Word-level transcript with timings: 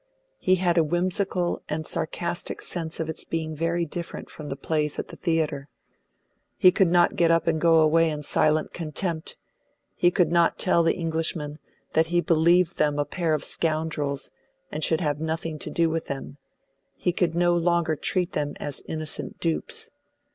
He 0.39 0.55
had 0.55 0.79
a 0.79 0.83
whimsical 0.83 1.61
and 1.69 1.85
sarcastic 1.85 2.59
sense 2.63 2.99
of 2.99 3.07
its 3.07 3.23
being 3.23 3.55
very 3.55 3.85
different 3.85 4.31
from 4.31 4.49
the 4.49 4.55
plays 4.55 4.97
at 4.97 5.09
the 5.09 5.15
theatre. 5.15 5.69
He 6.57 6.71
could 6.71 6.87
not 6.91 7.15
get 7.15 7.29
up 7.29 7.45
and 7.45 7.61
go 7.61 7.79
away 7.81 8.09
in 8.09 8.23
silent 8.23 8.73
contempt; 8.73 9.37
he 9.93 10.09
could 10.09 10.31
not 10.31 10.57
tell 10.57 10.81
the 10.81 10.97
Englishmen 10.97 11.59
that 11.93 12.07
he 12.07 12.19
believed 12.19 12.79
them 12.79 12.97
a 12.97 13.05
pair 13.05 13.35
of 13.35 13.43
scoundrels 13.43 14.31
and 14.71 14.83
should 14.83 15.01
have 15.01 15.19
nothing 15.19 15.59
to 15.59 15.69
do 15.69 15.87
with 15.87 16.07
them; 16.07 16.37
he 16.95 17.11
could 17.13 17.35
no 17.35 17.55
longer 17.55 17.95
treat 17.95 18.31
them 18.31 18.53
as 18.59 18.81
innocent 18.87 19.39
dupes. 19.39 19.91